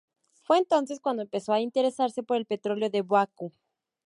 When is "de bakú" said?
2.89-3.53